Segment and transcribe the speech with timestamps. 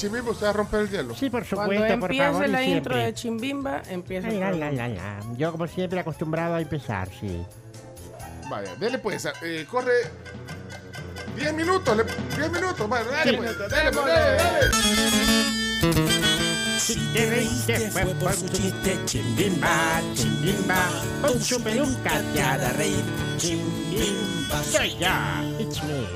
[0.00, 1.14] Chimbimba, ¿usted va a romper el hielo?
[1.14, 2.46] Sí, por Cuando supuesto, por empiece favor.
[2.46, 3.04] y la intro siempre.
[3.06, 5.20] de Chimbimba, empieza Ay, el la, la, la, la.
[5.36, 7.44] Yo, como siempre, acostumbrado a empezar, sí.
[8.48, 9.92] Vaya, dele pues, eh, corre
[11.36, 12.04] 10 minutos, le-
[12.36, 13.36] 10 minutos, vaya, dale Sí.
[13.36, 14.70] pues, dale pues, dale, dale.
[16.78, 20.88] Si te reíste fue por su chiste, chimbimba, chimbimba,
[21.20, 23.04] con su peluca te hará reír,
[23.36, 26.06] chimbimba, soy yo, it's me.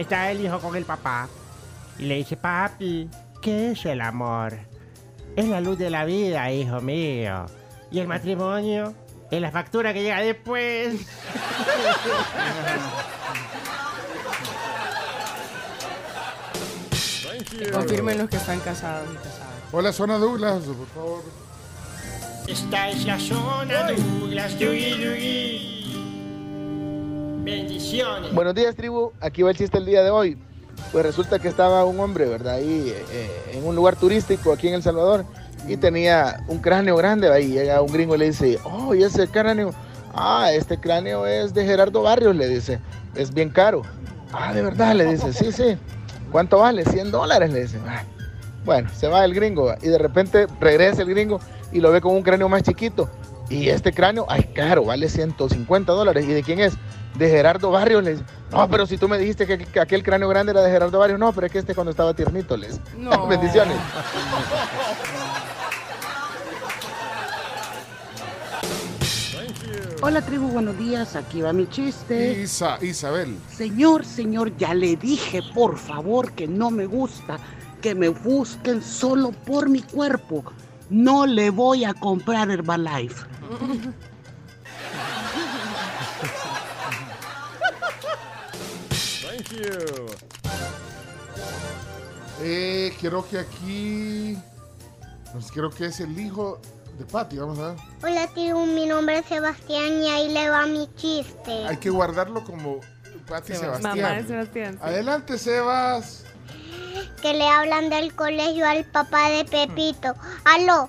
[0.00, 1.28] Está el hijo con el papá
[1.98, 3.08] y le dice, papi,
[3.40, 4.58] ¿qué es el amor?
[5.34, 7.46] Es la luz de la vida, hijo mío.
[7.90, 8.94] Y el matrimonio
[9.30, 10.94] es la factura que llega después.
[17.72, 19.46] Confirmen los que están casados y casadas.
[19.72, 21.22] Hola, zona Douglas, por favor.
[22.46, 25.82] Esta es la zona Douglas, Yui, Yui.
[27.44, 28.34] Bendiciones.
[28.34, 29.12] Buenos días, tribu.
[29.20, 30.36] Aquí va el chiste el día de hoy.
[30.92, 32.54] Pues resulta que estaba un hombre, ¿verdad?
[32.54, 35.24] Ahí eh, en un lugar turístico aquí en El Salvador
[35.66, 37.30] y tenía un cráneo grande.
[37.30, 39.74] Ahí llega un gringo y le dice, oh, ¿y ese cráneo?
[40.14, 42.78] Ah, este cráneo es de Gerardo Barrios, le dice.
[43.14, 43.82] Es bien caro.
[44.32, 45.32] Ah, de verdad, le dice.
[45.32, 45.76] Sí, sí.
[46.32, 46.84] ¿Cuánto vale?
[46.84, 47.78] 100 dólares, le dice.
[47.86, 48.02] "Ah".
[48.64, 51.38] Bueno, se va el gringo y de repente regresa el gringo
[51.70, 53.08] y lo ve con un cráneo más chiquito.
[53.48, 56.24] Y este cráneo, ay, caro, vale 150 dólares.
[56.24, 56.74] ¿Y de quién es?
[57.16, 58.02] De Gerardo Barrios.
[58.02, 60.70] Le dice, no, pero si tú me dijiste que, que aquel cráneo grande era de
[60.70, 62.80] Gerardo Barrios, no, pero es que este cuando estaba tiernito, les.
[62.96, 63.26] No.
[63.28, 63.76] Bendiciones.
[70.02, 72.40] Hola tribu, buenos días, aquí va mi chiste.
[72.42, 73.36] Isa, Isabel.
[73.50, 77.38] Señor, señor, ya le dije, por favor, que no me gusta
[77.80, 80.44] que me busquen solo por mi cuerpo.
[80.90, 83.26] No le voy a comprar Herbalife.
[92.42, 94.38] Eh, creo que aquí.
[95.32, 96.60] Pues creo que es el hijo
[96.98, 97.76] de Patty, vamos a ver.
[98.02, 101.66] Hola, tío, mi nombre es Sebastián y ahí le va mi chiste.
[101.66, 102.80] Hay que guardarlo como
[103.28, 103.96] Patty Sebastián.
[104.00, 104.74] Mamá de Sebastián.
[104.74, 104.78] sí.
[104.82, 106.24] Adelante, Sebas.
[107.20, 110.14] Que le hablan del colegio al papá de Pepito.
[110.44, 110.88] Aló,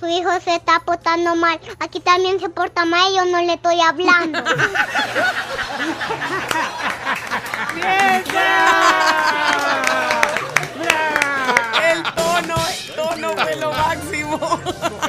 [0.00, 1.60] su hijo se está portando mal.
[1.80, 4.42] Aquí también se porta mal y yo no le estoy hablando.
[11.92, 14.60] El tono, el tono fue lo máximo.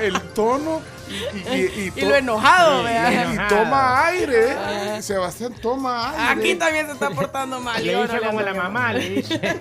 [0.02, 3.34] El tono y, y, y- y Y to- lo enojado, y- vea.
[3.34, 5.02] y toma aire.
[5.02, 6.42] Sebastián toma aire.
[6.42, 7.84] Aquí también se está portando mal.
[7.84, 9.40] Le yo dice no como la mamá, le dice.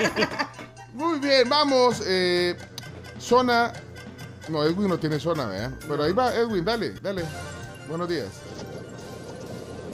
[0.95, 2.03] Muy bien, vamos.
[2.07, 2.57] eh,
[3.19, 3.73] zona.
[4.49, 5.71] No, Edwin no tiene zona, ¿verdad?
[5.89, 7.23] Pero ahí va, Edwin, dale, dale.
[7.89, 8.27] Buenos días.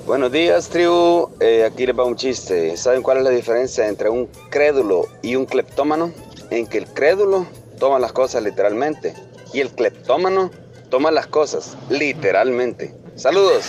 [0.06, 1.27] Buenos días, tribu.
[1.40, 2.76] Eh, aquí les va un chiste.
[2.76, 6.12] ¿Saben cuál es la diferencia entre un crédulo y un cleptómano?
[6.50, 7.46] En que el crédulo
[7.78, 9.14] toma las cosas literalmente
[9.52, 10.50] y el cleptómano
[10.90, 12.94] toma las cosas literalmente.
[13.14, 13.66] Saludos.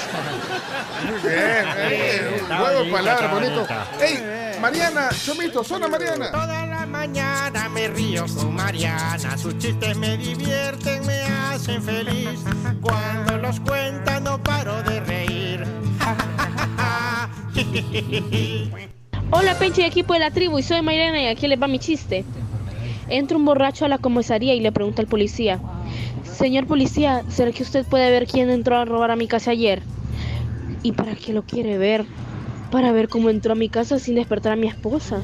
[1.06, 3.56] Muy bien, eh, un Está juego de bonito, palabras bonito.
[3.56, 3.76] bonito.
[4.02, 4.60] ¡Ey!
[4.60, 6.32] Mariana, Chomito, zona Mariana.
[6.32, 9.38] Toda la mañana me río con Mariana.
[9.38, 12.40] Sus chistes me divierten, me hacen feliz.
[12.82, 15.66] Cuando los cuenta no paro de reír.
[19.32, 21.80] Hola Penche y equipo de la tribu y soy Mayrena y aquí les va mi
[21.80, 22.26] chiste.
[23.10, 25.60] Entra un borracho a la comisaría y le pregunta al policía,
[26.24, 29.82] Señor policía, ¿será que usted puede ver quién entró a robar a mi casa ayer?
[30.84, 32.06] ¿Y para qué lo quiere ver?
[32.72, 35.22] Para ver cómo entró a mi casa sin despertar a mi esposa.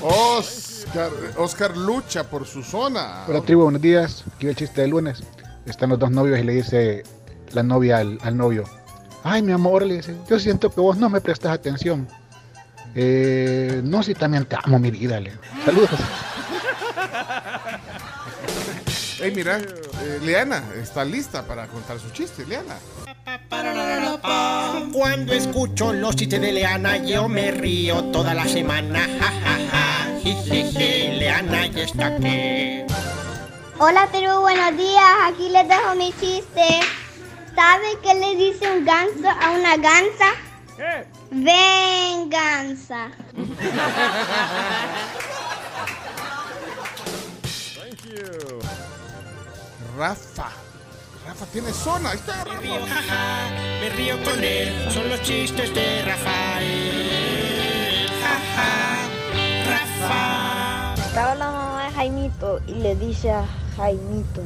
[0.00, 3.24] Oscar, Oscar lucha por su zona.
[3.28, 4.24] Hola tribu, buenos días.
[4.34, 5.22] Aquí el chiste del lunes.
[5.66, 7.02] Están los dos novios y le dice
[7.52, 8.64] la novia al, al novio.
[9.24, 12.08] Ay, mi amor, le dice, yo siento que vos no me prestas atención.
[12.94, 15.20] "Eh, no, si también te amo, mi vida.
[15.20, 15.32] Le.
[15.64, 15.90] Saludos.
[19.20, 22.74] Ey, mira, eh, Leana está lista para contar su chiste, Leana.
[24.92, 28.98] Cuando escucho los chistes de Leana, yo me río toda la semana.
[29.20, 30.18] Ja, ja, ja.
[30.20, 32.82] Jijiji, Leana ya está aquí.
[33.78, 35.04] Hola, Perú, buenos días.
[35.28, 36.80] Aquí les dejo mi chiste.
[37.62, 40.32] ¿Sabe qué le dice un ganso a una gansa?
[41.30, 43.08] Venganza.
[49.96, 50.50] Rafa.
[51.24, 52.10] Rafa tiene zona.
[52.10, 52.60] Ahí está, Rafa.
[53.80, 58.08] Me río con él, son los chistes de Rafael.
[58.22, 59.06] Jaja,
[59.70, 60.94] Rafa.
[61.06, 63.44] Estaba la mamá de Jaimito y le dice a
[63.76, 64.42] Jaimito,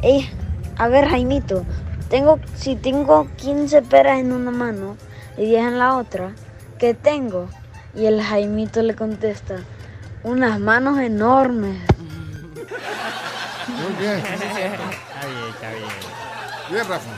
[0.00, 0.30] Ey,
[0.78, 1.66] a ver Jaimito,
[2.08, 4.96] tengo, si tengo 15 peras en una mano
[5.36, 6.32] y 10 en la otra,
[6.78, 7.48] ¿qué tengo?
[7.94, 9.56] Y el Jaimito le contesta,
[10.22, 11.78] unas manos enormes.
[13.68, 14.18] Muy bien.
[14.18, 14.34] Está
[15.26, 15.88] bien, está bien.
[16.70, 17.10] Bien, Rafa.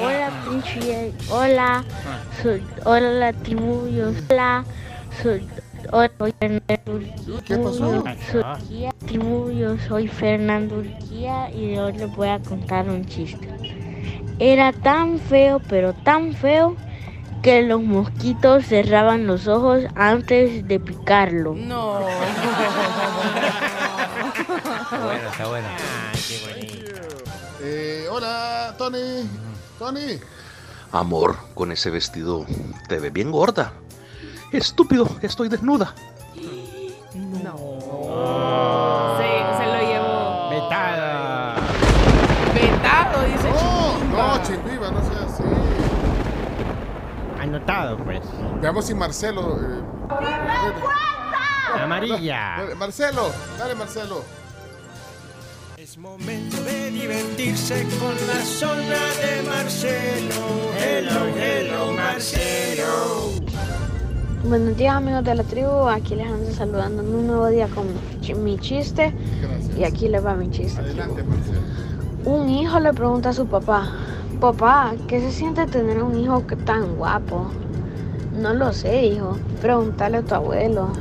[0.00, 1.12] Hola, pinche.
[1.30, 1.84] Hola,
[2.42, 2.64] soy.
[2.84, 3.88] Hola, la tribu.
[3.88, 4.64] Yo, hola,
[5.22, 5.48] soy.
[5.90, 7.40] Hola, soy Fernando Urquía.
[7.44, 8.04] ¿Qué pasó?
[8.30, 13.48] Soy Urquía, tribu, yo soy Fernando Urquía y hoy les voy a contar un chiste.
[14.38, 16.76] Era tan feo, pero tan feo,
[17.42, 21.54] que los mosquitos cerraban los ojos antes de picarlo.
[21.54, 22.00] No.
[22.00, 22.08] Está
[25.04, 25.68] bueno, está bueno.
[26.12, 27.00] Ay, qué bonito.
[27.60, 29.28] Eh, hola, Tony.
[29.78, 30.18] Tony.
[30.92, 32.46] Amor, con ese vestido
[32.88, 33.72] te ves bien gorda.
[34.52, 35.94] Estúpido, estoy desnuda.
[44.38, 45.42] No, no, sea así.
[47.40, 48.20] Anotado, pues.
[48.60, 49.58] Veamos si Marcelo.
[49.60, 49.82] eh,
[51.82, 52.58] Amarilla.
[52.76, 54.22] Marcelo, dale, Marcelo.
[55.76, 60.46] Es momento de divertirse con la zona de Marcelo.
[60.78, 63.30] Hello, hello, Marcelo.
[64.44, 67.86] Buenos días amigos de la tribu, aquí les ando saludando en un nuevo día con
[68.44, 69.12] mi chiste
[69.76, 70.80] y aquí les va mi chiste.
[70.80, 71.58] Adelante, Marcelo.
[72.24, 73.90] Un hijo le pregunta a su papá,
[74.38, 77.50] papá, ¿qué se siente tener un hijo que tan guapo?
[78.32, 80.92] No lo sé, hijo, pregúntale a tu abuelo.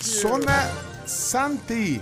[0.00, 0.68] Zona
[1.04, 2.00] Santi.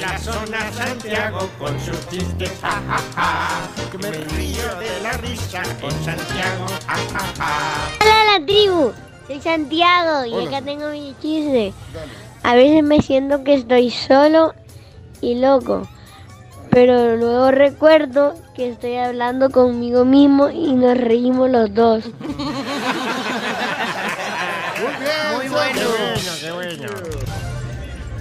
[0.00, 3.90] La zona Santiago con sus chistes, ja, ja, ja.
[3.90, 7.50] Que me río de la risa con Santiago, ja, ja, ja.
[8.00, 8.92] Hola la tribu,
[9.28, 10.48] soy Santiago y Hola.
[10.58, 11.72] acá tengo mi chiste.
[12.42, 14.54] A veces me siento que estoy solo
[15.20, 15.86] y loco,
[16.70, 22.04] pero luego recuerdo que estoy hablando conmigo mismo y nos reímos los dos.
[24.80, 25.36] Muy bien.
[25.36, 25.80] Muy bueno.
[26.40, 26.88] Qué bueno.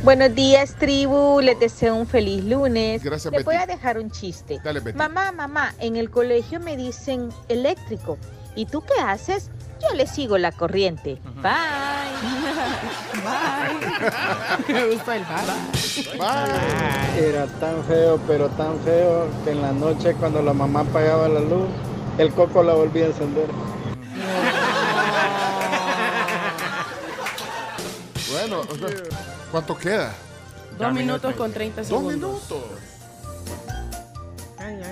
[0.03, 1.41] Buenos días, tribu.
[1.41, 3.03] Les deseo un feliz lunes.
[3.03, 3.63] Gracias, Les voy Betty.
[3.71, 4.59] a dejar un chiste.
[4.63, 4.97] Dale, Betty.
[4.97, 8.17] Mamá, mamá, en el colegio me dicen eléctrico.
[8.55, 9.49] ¿Y tú qué haces?
[9.81, 11.19] Yo le sigo la corriente.
[11.41, 11.53] Bye.
[13.23, 14.67] Bye.
[14.73, 17.27] Me gusta el bye.
[17.29, 21.39] Era tan feo, pero tan feo, que en la noche cuando la mamá apagaba la
[21.41, 21.67] luz,
[22.17, 23.47] el coco la volvía a encender.
[28.31, 28.61] Bueno,
[29.51, 30.13] ¿cuánto queda?
[30.77, 32.13] Dos minutos con 30 Dos segundos.
[32.15, 32.63] minutos.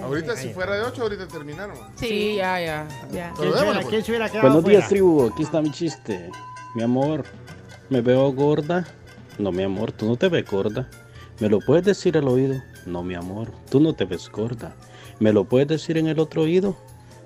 [0.06, 1.76] Ahorita, si fuera de ocho, ahorita terminaron.
[1.96, 2.88] Sí, ya, ya.
[3.12, 3.34] ya.
[3.36, 3.52] Pues.
[3.90, 4.78] ¿Quién se hubiera quedado Buenos fuera?
[4.80, 5.30] días, tribu.
[5.32, 6.30] Aquí está mi chiste.
[6.76, 7.24] Mi amor,
[7.90, 8.86] ¿me veo gorda?
[9.38, 10.88] No, mi amor, tú no te ves gorda.
[11.40, 12.56] ¿Me lo puedes decir al oído?
[12.86, 14.74] No, mi amor, tú no te ves gorda.
[15.20, 16.78] ¿Me lo puedes decir en el otro oído?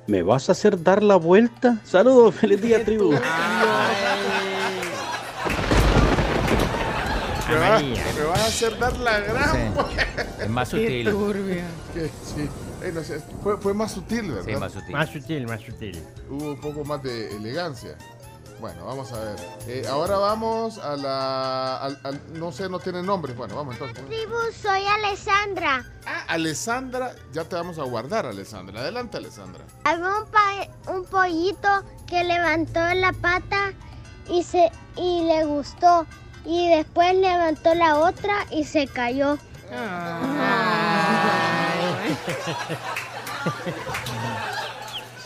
[0.07, 1.77] ¿Me vas a hacer dar la vuelta?
[1.83, 3.11] Saludos, feliz día, tribu.
[7.49, 9.51] Me vas, me vas a hacer dar la gran.
[9.51, 9.59] Sí.
[9.73, 10.43] vuelta.
[10.43, 11.09] Es más Qué sutil.
[11.11, 11.63] turbia.
[12.23, 12.47] Sí.
[13.03, 14.45] Sé, fue, fue más sutil, ¿verdad?
[14.45, 14.91] Sí, más sutil.
[14.91, 16.03] Más sutil, más sutil.
[16.29, 17.95] Hubo un poco más de elegancia.
[18.61, 19.35] Bueno, vamos a ver.
[19.67, 21.77] Eh, ahora vamos a la.
[21.77, 23.33] al- al- no sé, no tiene nombre.
[23.33, 24.05] Bueno, vamos entonces.
[24.05, 25.85] Tribu, soy Alessandra.
[26.05, 28.81] Ah, Alessandra, ya te vamos a guardar, Alessandra.
[28.81, 29.63] Adelante, Alessandra.
[29.85, 31.69] Había un, pa- un pollito
[32.05, 33.71] que levantó la pata
[34.29, 36.05] y, se, y le gustó.
[36.45, 39.37] Y después levantó la otra y se cayó.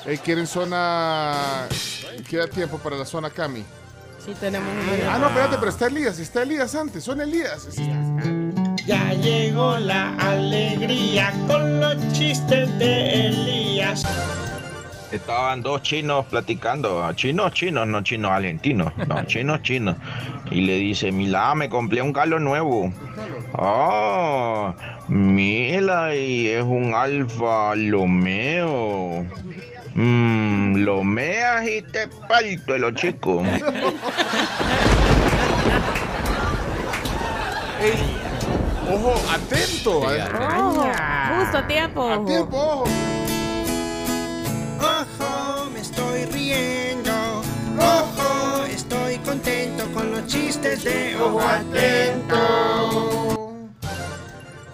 [0.05, 1.65] Eh, ¿Quieren zona.
[2.29, 3.63] Queda tiempo para la zona Cami?
[4.19, 4.67] Sí, tenemos
[5.09, 6.19] Ah, no, espérate, pero está Elías.
[6.19, 7.03] Está Elías antes.
[7.05, 7.67] Son Elías.
[8.85, 14.03] Ya llegó la alegría con los chistes de Elías.
[15.09, 19.95] Estaban dos chinos platicando, chinos, chinos, no chinos argentinos, no, chinos, chinos.
[20.49, 22.91] Y le dice, mira, me compré un carro nuevo.
[23.53, 24.73] Ah,
[25.07, 29.25] mira, y es un Alfa Lomeo.
[29.95, 33.43] Mmm, lo meas y te parto el chico.
[37.81, 37.93] Ey,
[38.91, 39.99] ojo, atento.
[39.99, 40.91] Ojo,
[41.37, 42.11] justo a tiempo.
[42.11, 42.83] A tiempo, ojo.
[44.79, 47.41] Ojo, me estoy riendo.
[47.77, 48.23] Ojo,
[50.63, 53.42] estés de ojo atento.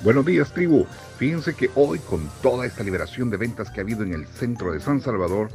[0.01, 0.85] Buenos días, tribu.
[1.17, 4.71] Fíjense que hoy, con toda esta liberación de ventas que ha habido en el centro
[4.71, 5.49] de San Salvador,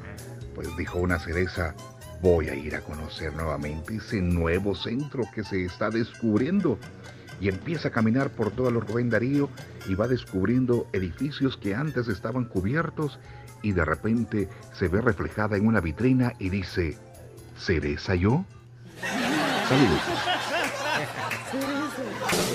[0.54, 1.74] pues dijo una cereza,
[2.20, 6.78] voy a ir a conocer nuevamente ese nuevo centro que se está descubriendo.
[7.40, 9.10] Y empieza a caminar por todo el Rubén
[9.88, 13.18] y va descubriendo edificios que antes estaban cubiertos
[13.62, 16.98] y de repente se ve reflejada en una vitrina y dice,
[17.56, 18.44] ¿cereza yo?
[19.68, 20.33] Saludos.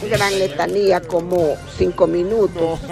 [0.09, 2.79] Gran letanía, como cinco minutos.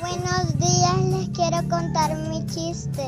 [0.00, 3.02] Buenos días, les quiero contar mi chiste.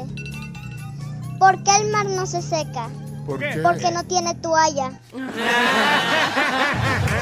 [1.39, 2.89] ¿Por qué el mar no se seca?
[3.27, 3.61] ¿Por qué?
[3.63, 4.99] Porque no tiene toalla.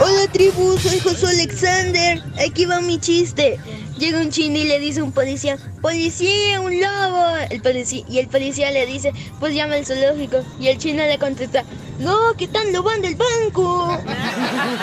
[0.00, 2.22] Hola tribu, soy Josué Alexander.
[2.38, 3.58] Aquí va mi chiste.
[3.98, 7.36] Llega un chino y le dice a un policía, policía, un lobo.
[7.50, 10.38] El policía, y el policía le dice, pues llama al zoológico.
[10.58, 11.64] Y el chino le contesta,
[11.98, 13.98] no, que están lobando el banco.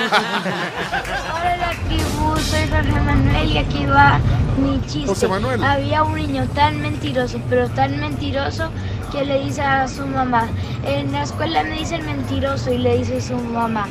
[0.08, 4.20] Hola tribu, soy Jorge Manuel y aquí va
[4.58, 5.08] mi chiste.
[5.08, 5.64] José Manuel.
[5.64, 8.72] Había un niño tan mentiroso, pero tan mentiroso
[9.12, 10.48] que le dice a su mamá,
[10.86, 13.88] en la escuela me dicen mentiroso y le dice a su mamá,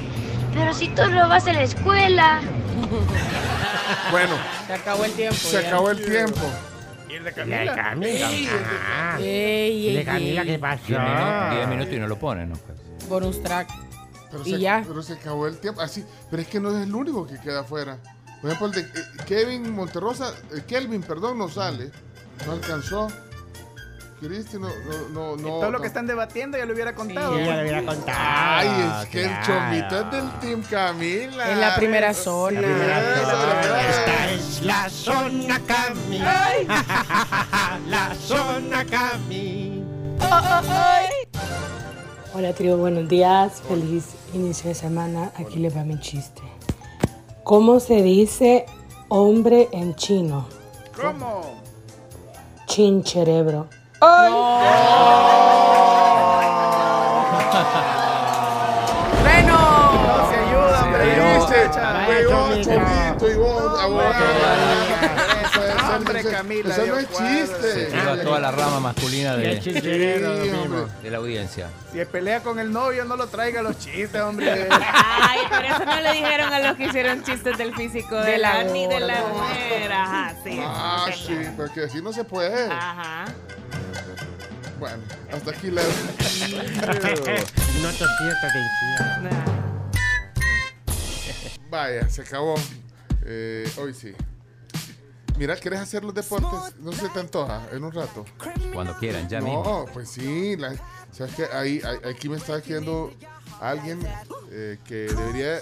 [0.55, 2.41] pero si tú no vas a la escuela.
[4.11, 4.35] Bueno,
[4.67, 5.37] Se acabó el tiempo.
[5.37, 5.69] se ya.
[5.69, 6.41] acabó el tiempo.
[7.09, 7.75] ¿Y el de Camila?
[7.75, 8.27] Camila?
[8.27, 9.19] Camila.
[9.21, 10.83] Ey, ¿Y de ey, Camila qué pasó?
[10.87, 12.57] Diez minutos, diez minutos y no lo ponen, ¿no?
[13.09, 13.69] Bonus track.
[14.31, 14.85] Pero Y se, ya.
[14.87, 15.81] pero se acabó el tiempo.
[15.81, 17.99] Así, pero es que no es el único que queda afuera.
[18.41, 21.91] Por ejemplo, el de eh, Kevin Monterrosa, eh, Kelvin, perdón, no sale.
[22.47, 23.09] No alcanzó.
[24.21, 25.49] Cristi no, no, no, no.
[25.61, 27.37] Todo lo que están debatiendo ya lo hubiera contado.
[27.37, 28.19] Sí, ya lo hubiera contado.
[28.19, 31.53] Ay, es que el chomito es del Team Camila.
[31.53, 32.61] En la primera zona.
[32.63, 33.81] la primera zona.
[33.91, 36.19] Esta es la zona Cami.
[37.91, 39.85] La zona Cami.
[42.39, 45.33] Hola tribu, buenos días, feliz inicio de semana.
[45.37, 46.43] Aquí les va mi chiste.
[47.43, 48.67] ¿Cómo se dice
[49.09, 50.47] hombre en chino?
[51.01, 51.41] ¿Cómo?
[52.67, 53.69] Chin cerebro.
[54.01, 54.37] ¡Bueno!
[60.05, 61.39] No se ayuda, hombre.
[61.39, 61.49] Vos,
[62.29, 62.71] Chomito.
[62.71, 65.26] chomito, y vos, abogado.
[66.25, 67.87] Camila, Eso no es chiste.
[67.87, 69.73] Tiro a toda la rama masculina de, Sí,
[71.11, 71.69] la audiencia.
[71.93, 74.69] Si pelea con el novio, no lo traiga los chistes, hombre.
[74.71, 78.39] Ay, por eso no le dijeron a los que hicieron chistes del físico de, De
[78.39, 79.93] la, la ni de la mujer.
[79.93, 80.61] Ajá, sí.
[80.63, 82.71] Ah, sí, porque así no se puede.
[82.71, 83.25] Ajá.
[84.79, 85.83] Bueno, hasta aquí la.
[87.83, 89.31] No te sientas de infierno.
[91.71, 92.55] Vaya, se acabó.
[93.25, 94.15] Eh, hoy sí.
[95.39, 96.75] Mira, ¿quieres hacer los deportes?
[96.81, 98.25] No se te antoja en un rato.
[98.73, 99.85] Cuando quieran, ya no, mismo.
[99.93, 100.57] pues sí.
[100.57, 100.75] la-
[101.13, 101.45] ¿Sabes qué?
[101.53, 103.13] Ahí, ahí- aquí me está escribiendo
[103.61, 104.01] alguien
[104.51, 105.59] eh, que debería.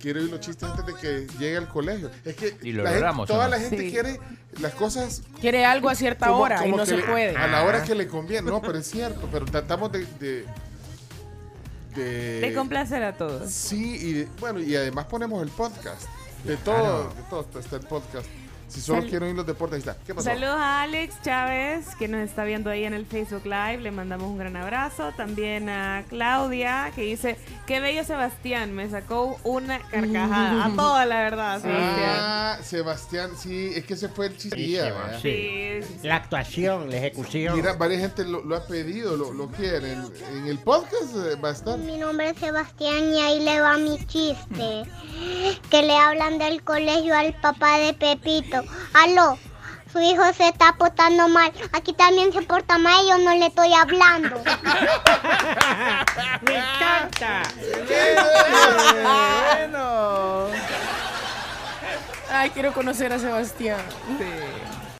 [0.00, 2.10] Quiere oír los chistes antes de que llegue al colegio.
[2.24, 3.50] Es que Y lo la gente- logramos, ¿o toda no?
[3.50, 3.90] la gente Sí.
[3.92, 4.18] quiere
[4.60, 7.36] las cosas Quiere algo a cierta como- hora y no que se le- puede.
[7.36, 8.50] A la hora que le conviene.
[8.50, 9.28] No, pero es cierto.
[9.30, 10.04] Pero tratamos de.
[10.18, 10.44] de
[11.94, 13.50] de, De complacer a todos.
[13.52, 16.02] Sí, y bueno, y además ponemos el podcast.
[16.42, 18.26] De todo, de todo está el podcast.
[18.72, 20.04] Si solo Sal- quiero oír los deportes, ahí está.
[20.06, 20.24] ¿Qué pasó?
[20.30, 23.78] Saludos a Alex Chávez, que nos está viendo ahí en el Facebook Live.
[23.78, 25.12] Le mandamos un gran abrazo.
[25.16, 27.36] También a Claudia, que dice:
[27.66, 30.64] Qué bello Sebastián, me sacó una carcajada.
[30.64, 32.16] A toda la verdad, Sebastián.
[32.18, 34.92] Ah, Sebastián, sí, es que se fue el chiste.
[35.20, 35.80] Sí.
[36.02, 37.54] La actuación, la ejecución.
[37.56, 40.04] Mira, varias gente lo, lo ha pedido, lo, lo quieren.
[40.34, 41.78] En el podcast eh, va a estar.
[41.78, 44.84] Mi nombre es Sebastián y ahí le va mi chiste.
[45.70, 48.61] Que le hablan del colegio al papá de Pepito.
[48.94, 49.38] Aló,
[49.92, 51.52] su hijo se está portando mal.
[51.72, 54.42] Aquí también se porta mal y yo no le estoy hablando.
[56.42, 57.42] ¡Me encanta!
[59.58, 60.46] bueno.
[62.30, 63.82] Ay, quiero conocer a Sebastián.
[64.18, 64.24] Sí.